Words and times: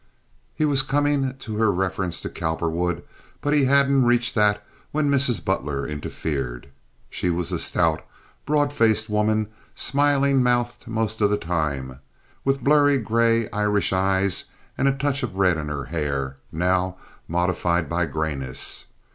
He 0.55 0.65
was 0.65 0.81
coming 0.81 1.35
to 1.37 1.57
her 1.57 1.71
reference 1.71 2.21
to 2.21 2.29
Cowperwood, 2.31 3.03
but 3.39 3.53
he 3.53 3.65
hadn't 3.65 4.05
reached 4.05 4.33
that 4.33 4.65
when 4.91 5.11
Mrs. 5.11 5.45
Butler 5.45 5.85
interfered. 5.87 6.69
She 7.11 7.29
was 7.29 7.51
a 7.51 7.59
stout, 7.59 8.03
broad 8.43 8.73
faced 8.73 9.11
woman, 9.11 9.49
smiling 9.75 10.41
mouthed 10.41 10.87
most 10.87 11.21
of 11.21 11.29
the 11.29 11.37
time, 11.37 11.99
with 12.43 12.63
blurry, 12.63 12.97
gray 12.97 13.47
Irish 13.51 13.93
eyes, 13.93 14.45
and 14.75 14.87
a 14.87 14.97
touch 14.97 15.21
of 15.21 15.35
red 15.35 15.57
in 15.59 15.67
her 15.67 15.83
hair, 15.85 16.37
now 16.51 16.95
modified 17.27 17.87
by 17.87 18.07
grayness. 18.07 18.87